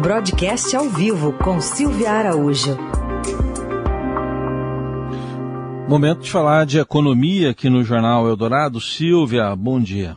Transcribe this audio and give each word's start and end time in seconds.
Broadcast 0.00 0.74
ao 0.74 0.88
vivo 0.88 1.30
com 1.34 1.60
Silvia 1.60 2.10
Araújo. 2.10 2.74
Momento 5.86 6.20
de 6.22 6.30
falar 6.30 6.64
de 6.64 6.78
economia 6.78 7.50
aqui 7.50 7.68
no 7.68 7.84
Jornal 7.84 8.26
Eldorado. 8.26 8.80
Silvia, 8.80 9.54
bom 9.54 9.78
dia. 9.78 10.16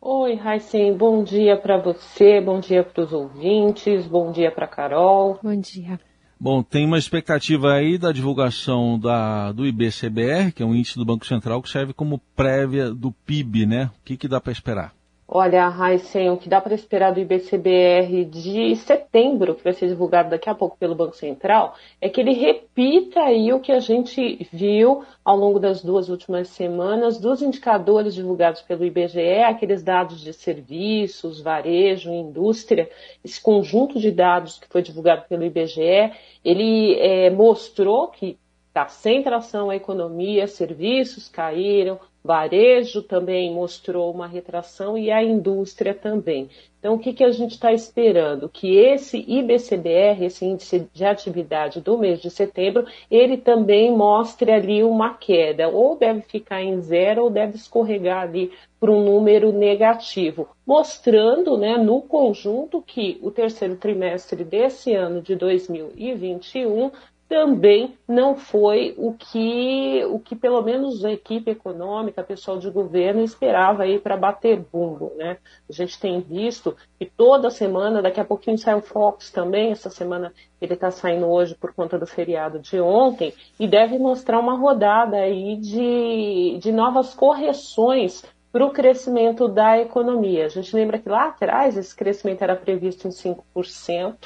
Oi, 0.00 0.36
Raicen, 0.36 0.96
bom 0.96 1.24
dia 1.24 1.56
para 1.56 1.76
você, 1.76 2.40
bom 2.40 2.60
dia 2.60 2.84
para 2.84 3.02
os 3.02 3.12
ouvintes, 3.12 4.06
bom 4.06 4.30
dia 4.30 4.52
para 4.52 4.68
Carol. 4.68 5.40
Bom 5.42 5.60
dia. 5.60 5.98
Bom, 6.38 6.62
tem 6.62 6.86
uma 6.86 6.98
expectativa 6.98 7.72
aí 7.72 7.98
da 7.98 8.12
divulgação 8.12 8.96
da, 8.96 9.50
do 9.50 9.66
IBCBR, 9.66 10.52
que 10.52 10.62
é 10.62 10.66
um 10.66 10.74
índice 10.74 10.96
do 10.96 11.04
Banco 11.04 11.26
Central 11.26 11.60
que 11.60 11.68
serve 11.68 11.92
como 11.92 12.20
prévia 12.36 12.94
do 12.94 13.10
PIB, 13.10 13.66
né? 13.66 13.90
O 14.00 14.04
que, 14.04 14.16
que 14.16 14.28
dá 14.28 14.40
para 14.40 14.52
esperar? 14.52 14.95
Olha, 15.38 15.68
Raíssen, 15.68 16.30
o 16.30 16.38
que 16.38 16.48
dá 16.48 16.62
para 16.62 16.74
esperar 16.74 17.12
do 17.12 17.20
IBCBR 17.20 18.24
de 18.24 18.74
setembro, 18.74 19.54
que 19.54 19.62
vai 19.62 19.74
ser 19.74 19.86
divulgado 19.86 20.30
daqui 20.30 20.48
a 20.48 20.54
pouco 20.54 20.78
pelo 20.78 20.94
Banco 20.94 21.14
Central, 21.14 21.74
é 22.00 22.08
que 22.08 22.22
ele 22.22 22.32
repita 22.32 23.20
aí 23.20 23.52
o 23.52 23.60
que 23.60 23.70
a 23.70 23.78
gente 23.78 24.48
viu 24.50 25.04
ao 25.22 25.36
longo 25.36 25.60
das 25.60 25.82
duas 25.82 26.08
últimas 26.08 26.48
semanas 26.48 27.20
dos 27.20 27.42
indicadores 27.42 28.14
divulgados 28.14 28.62
pelo 28.62 28.82
IBGE, 28.82 29.42
aqueles 29.44 29.82
dados 29.82 30.22
de 30.22 30.32
serviços, 30.32 31.38
varejo, 31.42 32.10
indústria, 32.10 32.88
esse 33.22 33.38
conjunto 33.38 34.00
de 34.00 34.10
dados 34.10 34.58
que 34.58 34.68
foi 34.68 34.80
divulgado 34.80 35.26
pelo 35.28 35.44
IBGE, 35.44 36.12
ele 36.42 36.98
é, 36.98 37.28
mostrou 37.28 38.08
que 38.08 38.38
está 38.68 38.88
sem 38.88 39.22
tração 39.22 39.70
a 39.70 39.76
economia, 39.76 40.46
serviços 40.46 41.28
caíram, 41.28 41.98
varejo 42.26 43.02
também 43.02 43.54
mostrou 43.54 44.12
uma 44.12 44.26
retração 44.26 44.98
e 44.98 45.10
a 45.10 45.22
indústria 45.22 45.94
também. 45.94 46.50
Então, 46.78 46.94
o 46.94 46.98
que, 46.98 47.12
que 47.12 47.24
a 47.24 47.30
gente 47.30 47.52
está 47.52 47.72
esperando? 47.72 48.48
Que 48.48 48.76
esse 48.76 49.24
IBCBR, 49.26 50.24
esse 50.24 50.44
índice 50.44 50.88
de 50.92 51.04
atividade 51.04 51.80
do 51.80 51.98
mês 51.98 52.20
de 52.20 52.30
setembro, 52.30 52.86
ele 53.10 53.36
também 53.36 53.90
mostre 53.90 54.52
ali 54.52 54.84
uma 54.84 55.14
queda, 55.14 55.68
ou 55.68 55.96
deve 55.96 56.20
ficar 56.20 56.62
em 56.62 56.80
zero, 56.80 57.24
ou 57.24 57.30
deve 57.30 57.56
escorregar 57.56 58.22
ali 58.22 58.52
para 58.78 58.92
um 58.92 59.02
número 59.02 59.50
negativo, 59.52 60.48
mostrando 60.66 61.56
né, 61.56 61.76
no 61.76 62.02
conjunto 62.02 62.82
que 62.82 63.18
o 63.22 63.30
terceiro 63.30 63.76
trimestre 63.76 64.44
desse 64.44 64.94
ano 64.94 65.22
de 65.22 65.34
2021 65.34 66.90
também 67.28 67.98
não 68.06 68.36
foi 68.36 68.94
o 68.96 69.12
que, 69.12 70.04
o 70.06 70.18
que 70.18 70.36
pelo 70.36 70.62
menos 70.62 71.04
a 71.04 71.10
equipe 71.10 71.50
econômica, 71.50 72.22
pessoal 72.22 72.58
de 72.58 72.70
governo 72.70 73.22
esperava 73.22 73.82
aí 73.82 73.98
para 73.98 74.16
bater 74.16 74.64
bumbo, 74.72 75.12
né? 75.16 75.38
A 75.68 75.72
gente 75.72 75.98
tem 75.98 76.20
visto 76.20 76.76
que 76.98 77.06
toda 77.06 77.50
semana, 77.50 78.00
daqui 78.00 78.20
a 78.20 78.24
pouquinho 78.24 78.56
sai 78.56 78.76
o 78.76 78.80
Fox 78.80 79.30
também, 79.30 79.72
essa 79.72 79.90
semana 79.90 80.32
ele 80.60 80.74
está 80.74 80.90
saindo 80.90 81.26
hoje 81.26 81.54
por 81.54 81.74
conta 81.74 81.98
do 81.98 82.06
feriado 82.06 82.60
de 82.60 82.80
ontem, 82.80 83.34
e 83.58 83.66
deve 83.66 83.98
mostrar 83.98 84.38
uma 84.38 84.56
rodada 84.56 85.16
aí 85.16 85.56
de, 85.56 86.58
de 86.60 86.70
novas 86.70 87.12
correções 87.12 88.24
para 88.52 88.64
o 88.64 88.70
crescimento 88.70 89.48
da 89.48 89.78
economia. 89.78 90.46
A 90.46 90.48
gente 90.48 90.74
lembra 90.74 90.98
que 90.98 91.08
lá 91.08 91.26
atrás 91.26 91.76
esse 91.76 91.94
crescimento 91.94 92.42
era 92.42 92.56
previsto 92.56 93.06
em 93.06 93.10
5%, 93.10 94.16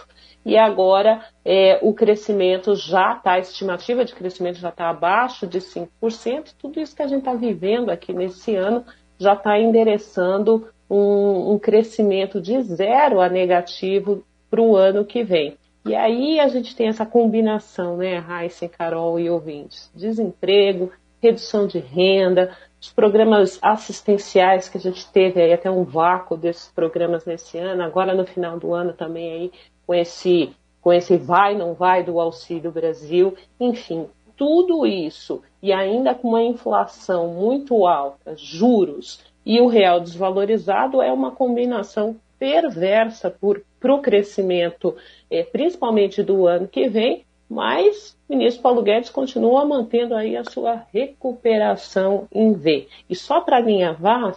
e 0.45 0.57
agora 0.57 1.23
é, 1.45 1.79
o 1.83 1.93
crescimento 1.93 2.75
já 2.75 3.15
está, 3.15 3.33
a 3.33 3.39
estimativa 3.39 4.05
de 4.05 4.15
crescimento 4.15 4.59
já 4.59 4.71
está 4.71 4.89
abaixo 4.89 5.47
de 5.47 5.59
5%, 5.59 6.55
tudo 6.59 6.81
isso 6.81 6.97
que 6.97 7.03
a 7.03 7.07
gente 7.07 7.21
está 7.21 7.35
vivendo 7.35 7.91
aqui 7.91 8.13
nesse 8.13 8.57
ano 8.57 8.85
já 9.19 9.35
está 9.35 9.59
endereçando 9.59 10.69
um, 10.89 11.53
um, 11.53 11.59
crescimento 11.59 12.41
de 12.41 12.61
zero 12.63 13.21
a 13.21 13.29
negativo 13.29 14.25
para 14.51 14.63
o 14.63 14.75
ano 14.77 15.05
que 15.05 15.23
vem. 15.23 15.57
E 15.85 15.95
aí 15.95 16.41
a 16.41 16.49
gente 16.49 16.75
tem 16.75 16.89
essa 16.89 17.07
combinação, 17.07 17.99
né, 17.99 18.19
Raíssa, 18.19 18.69
Carol 18.69 19.21
e 19.21 19.31
ouvintes, 19.31 19.91
desemprego, 19.95 20.91
redução 21.23 21.67
de 21.67 21.79
renda, 21.79 22.57
os 22.81 22.91
programas 22.91 23.59
assistenciais 23.63 24.69
que 24.69 24.79
a 24.79 24.81
gente 24.81 25.07
teve 25.13 25.41
aí 25.41 25.53
até 25.53 25.71
um 25.71 25.85
vácuo 25.85 26.37
desses 26.37 26.69
programas 26.73 27.27
nesse 27.27 27.59
ano, 27.59 27.83
agora 27.83 28.15
no 28.15 28.27
final 28.27 28.59
do 28.59 28.73
ano 28.73 28.95
também 28.95 29.33
aí 29.33 29.53
com 29.91 29.95
esse, 29.95 30.53
com 30.81 30.93
esse 30.93 31.17
vai, 31.17 31.57
não 31.57 31.75
vai 31.75 32.05
do 32.05 32.21
Auxílio 32.21 32.71
Brasil, 32.71 33.35
enfim, 33.59 34.07
tudo 34.37 34.87
isso 34.87 35.43
e 35.61 35.73
ainda 35.73 36.15
com 36.15 36.29
uma 36.29 36.45
inflação 36.45 37.27
muito 37.35 37.85
alta, 37.89 38.37
juros 38.37 39.19
e 39.45 39.61
o 39.61 39.67
real 39.67 39.99
desvalorizado 39.99 41.03
é 41.03 41.13
uma 41.13 41.33
combinação 41.33 42.15
perversa 42.39 43.37
para 43.81 43.93
o 43.93 44.01
crescimento, 44.01 44.95
é, 45.29 45.43
principalmente 45.43 46.23
do 46.23 46.47
ano 46.47 46.69
que 46.69 46.89
vem, 46.89 47.25
mas 47.49 48.17
o 48.29 48.37
ministro 48.37 48.63
Paulo 48.63 48.83
Guedes 48.83 49.11
continua 49.11 49.65
mantendo 49.65 50.15
aí 50.15 50.37
a 50.37 50.45
sua 50.45 50.87
recuperação 50.95 52.29
em 52.33 52.53
V. 52.53 52.87
E 53.09 53.17
só 53.17 53.41
para 53.41 53.57
alinhavar, 53.57 54.37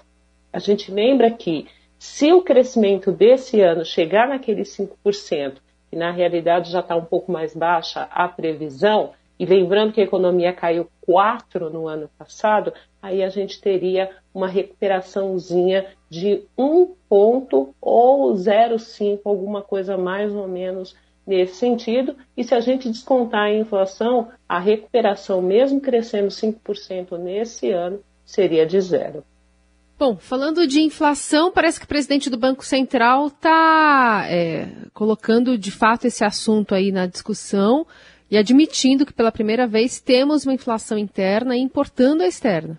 a 0.52 0.58
gente 0.58 0.92
lembra 0.92 1.30
que 1.30 1.68
se 2.04 2.34
o 2.34 2.42
crescimento 2.42 3.14
desse 3.14 3.62
ano 3.62 3.86
chegar 3.86 4.28
naqueles 4.28 4.76
5%, 4.76 5.54
que 5.90 5.96
na 5.96 6.12
realidade 6.12 6.70
já 6.70 6.82
está 6.82 6.98
um 6.98 7.06
pouco 7.06 7.32
mais 7.32 7.56
baixa 7.56 8.10
a 8.12 8.28
previsão, 8.28 9.12
e 9.40 9.46
lembrando 9.46 9.94
que 9.94 10.02
a 10.02 10.04
economia 10.04 10.52
caiu 10.52 10.90
4 11.00 11.70
no 11.70 11.88
ano 11.88 12.10
passado, 12.20 12.74
aí 13.02 13.24
a 13.24 13.30
gente 13.30 13.60
teria 13.62 14.12
uma 14.34 14.50
recuperaçãozinha 14.50 15.88
de 16.10 16.44
1 16.58 16.94
ponto 17.08 17.74
ou 17.80 18.34
0,5, 18.34 19.22
alguma 19.24 19.62
coisa 19.62 19.98
mais 19.98 20.36
ou 20.36 20.46
menos 20.46 20.98
nesse 21.26 21.56
sentido. 21.56 22.18
E 22.36 22.44
se 22.44 22.54
a 22.54 22.60
gente 22.60 22.90
descontar 22.90 23.44
a 23.44 23.54
inflação, 23.54 24.28
a 24.48 24.60
recuperação, 24.60 25.42
mesmo 25.42 25.80
crescendo 25.80 26.28
5% 26.28 27.18
nesse 27.18 27.72
ano, 27.72 28.02
seria 28.26 28.66
de 28.66 28.82
zero. 28.82 29.24
Bom, 30.06 30.18
falando 30.18 30.68
de 30.68 30.82
inflação, 30.82 31.50
parece 31.50 31.80
que 31.80 31.86
o 31.86 31.88
presidente 31.88 32.30
do 32.30 32.36
Banco 32.36 32.66
Central 32.66 33.28
está 33.28 34.26
é, 34.28 34.68
colocando 34.94 35.58
de 35.58 35.72
fato 35.72 36.04
esse 36.04 36.26
assunto 36.26 36.76
aí 36.76 36.92
na 36.92 37.08
discussão 37.08 37.88
e 38.30 38.38
admitindo 38.38 39.06
que 39.06 39.14
pela 39.14 39.32
primeira 39.32 39.66
vez 39.66 40.02
temos 40.02 40.44
uma 40.44 40.54
inflação 40.54 40.98
interna 40.98 41.56
e 41.56 41.62
importando 41.62 42.22
a 42.22 42.28
externa. 42.28 42.78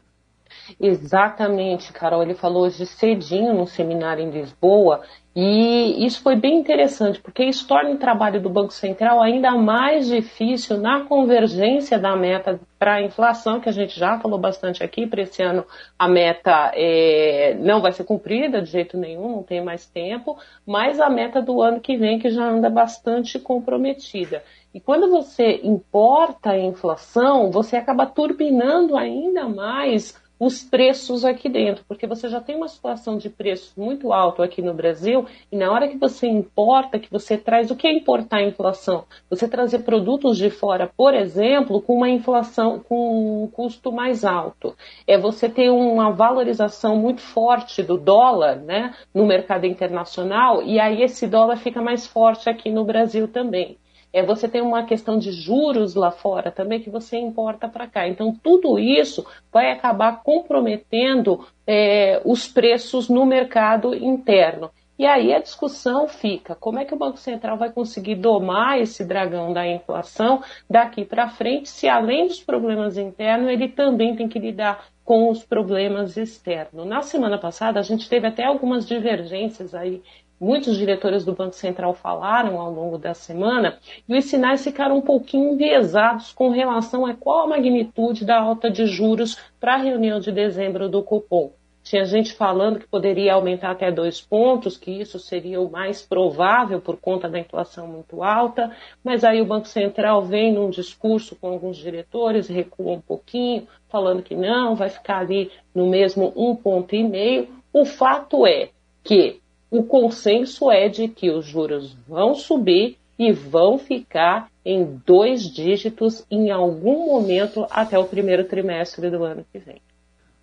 Exatamente, 0.80 1.92
Carol. 1.92 2.22
Ele 2.22 2.34
falou 2.34 2.64
hoje 2.64 2.86
cedinho 2.86 3.54
no 3.54 3.66
seminário 3.66 4.22
em 4.24 4.30
Lisboa 4.30 5.02
e 5.36 6.06
isso 6.06 6.22
foi 6.22 6.36
bem 6.36 6.60
interessante, 6.60 7.20
porque 7.20 7.42
isso 7.42 7.66
torna 7.66 7.90
o 7.90 7.98
trabalho 7.98 8.40
do 8.40 8.48
Banco 8.48 8.72
Central 8.72 9.20
ainda 9.20 9.50
mais 9.50 10.06
difícil 10.06 10.78
na 10.78 11.00
convergência 11.00 11.98
da 11.98 12.14
meta 12.14 12.60
para 12.78 12.94
a 12.94 13.02
inflação, 13.02 13.58
que 13.58 13.68
a 13.68 13.72
gente 13.72 13.98
já 13.98 14.16
falou 14.20 14.38
bastante 14.38 14.84
aqui. 14.84 15.08
Para 15.08 15.22
esse 15.22 15.42
ano, 15.42 15.66
a 15.98 16.06
meta 16.06 16.70
é, 16.74 17.56
não 17.58 17.80
vai 17.80 17.90
ser 17.90 18.04
cumprida 18.04 18.62
de 18.62 18.70
jeito 18.70 18.96
nenhum, 18.96 19.28
não 19.28 19.42
tem 19.42 19.60
mais 19.60 19.86
tempo, 19.86 20.38
mas 20.64 21.00
a 21.00 21.10
meta 21.10 21.42
do 21.42 21.60
ano 21.60 21.80
que 21.80 21.96
vem, 21.96 22.20
que 22.20 22.30
já 22.30 22.44
anda 22.44 22.70
bastante 22.70 23.36
comprometida. 23.40 24.40
E 24.72 24.78
quando 24.78 25.10
você 25.10 25.60
importa 25.64 26.50
a 26.50 26.58
inflação, 26.58 27.50
você 27.50 27.76
acaba 27.76 28.06
turbinando 28.06 28.96
ainda 28.96 29.48
mais 29.48 30.14
os 30.38 30.62
preços 30.62 31.24
aqui 31.24 31.48
dentro, 31.48 31.84
porque 31.86 32.06
você 32.06 32.28
já 32.28 32.40
tem 32.40 32.56
uma 32.56 32.68
situação 32.68 33.16
de 33.16 33.30
preço 33.30 33.72
muito 33.76 34.12
alto 34.12 34.42
aqui 34.42 34.60
no 34.60 34.74
Brasil, 34.74 35.26
e 35.50 35.56
na 35.56 35.70
hora 35.70 35.88
que 35.88 35.96
você 35.96 36.26
importa, 36.26 36.98
que 36.98 37.10
você 37.10 37.36
traz, 37.36 37.70
o 37.70 37.76
que 37.76 37.86
é 37.86 37.92
importar 37.92 38.38
a 38.38 38.44
inflação? 38.44 39.04
Você 39.30 39.48
trazer 39.48 39.80
produtos 39.80 40.36
de 40.36 40.50
fora, 40.50 40.90
por 40.96 41.14
exemplo, 41.14 41.80
com 41.80 41.94
uma 41.94 42.08
inflação, 42.08 42.80
com 42.80 43.44
um 43.44 43.46
custo 43.48 43.92
mais 43.92 44.24
alto. 44.24 44.74
É 45.06 45.16
você 45.16 45.48
ter 45.48 45.70
uma 45.70 46.10
valorização 46.10 46.96
muito 46.96 47.20
forte 47.20 47.82
do 47.82 47.96
dólar, 47.96 48.56
né, 48.56 48.94
no 49.14 49.26
mercado 49.26 49.66
internacional, 49.66 50.62
e 50.62 50.80
aí 50.80 51.02
esse 51.02 51.26
dólar 51.26 51.56
fica 51.56 51.80
mais 51.80 52.06
forte 52.06 52.48
aqui 52.50 52.70
no 52.70 52.84
Brasil 52.84 53.28
também. 53.28 53.78
É, 54.14 54.22
você 54.22 54.48
tem 54.48 54.62
uma 54.62 54.84
questão 54.84 55.18
de 55.18 55.32
juros 55.32 55.96
lá 55.96 56.12
fora 56.12 56.52
também 56.52 56.78
que 56.78 56.88
você 56.88 57.18
importa 57.18 57.68
para 57.68 57.88
cá. 57.88 58.06
Então, 58.06 58.32
tudo 58.32 58.78
isso 58.78 59.26
vai 59.52 59.72
acabar 59.72 60.22
comprometendo 60.22 61.44
é, 61.66 62.22
os 62.24 62.46
preços 62.46 63.08
no 63.08 63.26
mercado 63.26 63.92
interno. 63.92 64.70
E 64.96 65.04
aí 65.04 65.34
a 65.34 65.40
discussão 65.40 66.06
fica: 66.06 66.54
como 66.54 66.78
é 66.78 66.84
que 66.84 66.94
o 66.94 66.96
Banco 66.96 67.16
Central 67.16 67.58
vai 67.58 67.72
conseguir 67.72 68.14
domar 68.14 68.80
esse 68.80 69.04
dragão 69.04 69.52
da 69.52 69.66
inflação 69.66 70.40
daqui 70.70 71.04
para 71.04 71.28
frente, 71.28 71.68
se 71.68 71.88
além 71.88 72.28
dos 72.28 72.40
problemas 72.40 72.96
internos, 72.96 73.50
ele 73.50 73.66
também 73.68 74.14
tem 74.14 74.28
que 74.28 74.38
lidar 74.38 74.86
com 75.04 75.28
os 75.28 75.44
problemas 75.44 76.16
externos. 76.16 76.86
Na 76.86 77.02
semana 77.02 77.36
passada, 77.36 77.80
a 77.80 77.82
gente 77.82 78.08
teve 78.08 78.28
até 78.28 78.44
algumas 78.44 78.86
divergências 78.86 79.74
aí 79.74 80.00
muitos 80.40 80.76
diretores 80.76 81.24
do 81.24 81.32
Banco 81.32 81.54
Central 81.54 81.94
falaram 81.94 82.60
ao 82.60 82.70
longo 82.70 82.98
da 82.98 83.14
semana, 83.14 83.78
e 84.08 84.16
os 84.16 84.24
sinais 84.26 84.62
ficaram 84.62 84.98
um 84.98 85.02
pouquinho 85.02 85.52
enviesados 85.52 86.32
com 86.32 86.50
relação 86.50 87.06
a 87.06 87.14
qual 87.14 87.44
a 87.44 87.46
magnitude 87.48 88.24
da 88.24 88.40
alta 88.40 88.70
de 88.70 88.86
juros 88.86 89.38
para 89.60 89.74
a 89.74 89.78
reunião 89.78 90.20
de 90.20 90.32
dezembro 90.32 90.88
do 90.88 91.02
Copom. 91.02 91.52
tinha 91.82 92.04
gente 92.06 92.32
falando 92.32 92.78
que 92.78 92.88
poderia 92.88 93.34
aumentar 93.34 93.70
até 93.70 93.92
dois 93.92 94.20
pontos, 94.20 94.76
que 94.78 94.90
isso 94.90 95.18
seria 95.18 95.60
o 95.60 95.70
mais 95.70 96.00
provável 96.00 96.80
por 96.80 96.96
conta 96.96 97.28
da 97.28 97.38
inflação 97.38 97.86
muito 97.86 98.22
alta, 98.22 98.70
mas 99.04 99.22
aí 99.22 99.40
o 99.40 99.46
Banco 99.46 99.68
Central 99.68 100.22
vem 100.22 100.52
num 100.52 100.70
discurso 100.70 101.36
com 101.36 101.48
alguns 101.48 101.76
diretores, 101.76 102.48
recua 102.48 102.92
um 102.92 103.00
pouquinho, 103.00 103.68
falando 103.90 104.22
que 104.22 104.34
não, 104.34 104.74
vai 104.74 104.88
ficar 104.88 105.18
ali 105.18 105.50
no 105.74 105.86
mesmo 105.86 106.32
um 106.34 106.56
ponto 106.56 106.94
e 106.94 107.04
meio. 107.04 107.48
O 107.72 107.84
fato 107.84 108.46
é 108.46 108.70
que 109.02 109.43
o 109.76 109.82
consenso 109.82 110.70
é 110.70 110.88
de 110.88 111.08
que 111.08 111.32
os 111.32 111.44
juros 111.44 111.96
vão 112.06 112.32
subir 112.32 112.96
e 113.18 113.32
vão 113.32 113.76
ficar 113.76 114.48
em 114.64 115.00
dois 115.04 115.42
dígitos 115.42 116.24
em 116.30 116.52
algum 116.52 117.06
momento 117.06 117.66
até 117.68 117.98
o 117.98 118.04
primeiro 118.04 118.44
trimestre 118.44 119.10
do 119.10 119.24
ano 119.24 119.44
que 119.52 119.58
vem. 119.58 119.80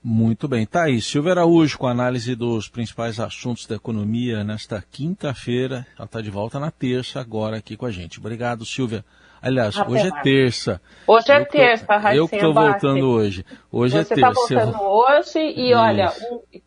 Muito 0.03 0.47
bem. 0.47 0.65
Tá 0.65 0.83
aí, 0.85 0.99
Silvia 0.99 1.33
Araújo 1.33 1.77
com 1.77 1.85
a 1.85 1.91
análise 1.91 2.35
dos 2.35 2.67
principais 2.67 3.19
assuntos 3.19 3.67
da 3.67 3.75
economia 3.75 4.43
nesta 4.43 4.83
quinta-feira. 4.91 5.85
Ela 5.95 6.05
está 6.05 6.21
de 6.21 6.31
volta 6.31 6.59
na 6.59 6.71
terça, 6.71 7.19
agora 7.19 7.57
aqui 7.57 7.77
com 7.77 7.85
a 7.85 7.91
gente. 7.91 8.19
Obrigado, 8.19 8.65
Silvia. 8.65 9.05
Aliás, 9.39 9.75
Até 9.77 9.91
hoje 9.91 10.07
é 10.07 10.09
mais. 10.09 10.19
é 10.19 10.23
terça. 10.23 10.81
Hoje 11.07 11.31
é 11.31 11.39
eu 11.39 11.45
terça, 11.45 11.97
Raíssa. 11.97 12.17
Eu 12.17 12.27
que 12.27 12.35
estou 12.35 12.53
voltando 12.53 13.09
hoje. 13.09 13.45
Hoje 13.71 13.97
Você 13.97 14.13
é 14.13 14.15
terça. 14.15 14.33
Você 14.33 14.53
está 14.55 14.65
voltando 14.65 14.83
hoje 14.83 15.39
e 15.39 15.69
Isso. 15.69 15.79
olha, 15.79 16.13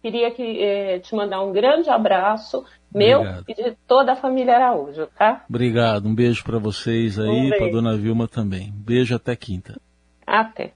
queria 0.03 0.31
que, 0.33 0.43
eh, 0.63 0.99
te 1.01 1.15
mandar 1.15 1.43
um 1.43 1.53
grande 1.53 1.89
abraço 1.89 2.65
meu 2.93 3.21
Obrigado. 3.21 3.45
e 3.49 3.55
de 3.55 3.77
toda 3.87 4.13
a 4.13 4.17
família 4.17 4.55
Araújo, 4.57 5.09
tá? 5.19 5.45
Obrigado. 5.49 6.07
Um 6.07 6.15
beijo 6.15 6.45
para 6.45 6.59
vocês 6.59 7.19
aí, 7.19 7.29
um 7.29 7.51
para 7.51 7.71
dona 7.71 7.97
Vilma 7.97 8.29
também. 8.29 8.73
Beijo 8.73 9.15
até 9.15 9.35
quinta. 9.35 9.81
Até. 10.25 10.73